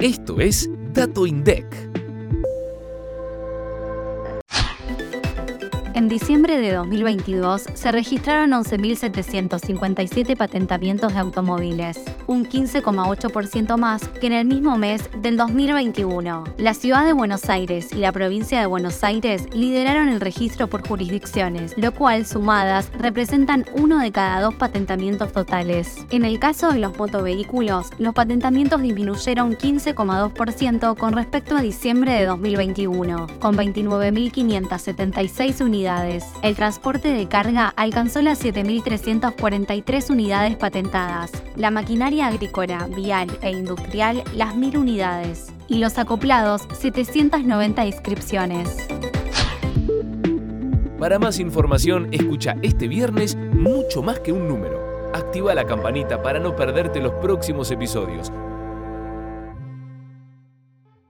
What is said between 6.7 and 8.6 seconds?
2022 se registraron